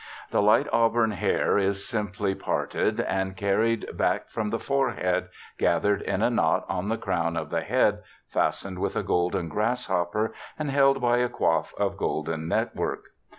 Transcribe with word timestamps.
The 0.31 0.41
light 0.41 0.65
auburn 0.73 1.11
hair 1.11 1.59
is 1.59 1.87
simply 1.87 2.33
parted 2.33 2.99
and 3.01 3.37
carried 3.37 3.85
back 3.95 4.31
from 4.31 4.49
the 4.49 4.57
forehead, 4.57 5.29
gathered 5.59 6.01
in 6.01 6.23
a 6.23 6.29
knot 6.31 6.65
on 6.67 6.89
the 6.89 6.97
crown 6.97 7.37
of 7.37 7.51
the 7.51 7.61
head, 7.61 8.01
fastened 8.27 8.79
with 8.79 8.95
a 8.95 9.03
golden 9.03 9.47
grasshopper, 9.47 10.33
and 10.57 10.71
held 10.71 11.01
by 11.01 11.17
a 11.19 11.29
coif 11.29 11.71
of 11.75 11.97
golden 11.97 12.47
network. 12.47 13.09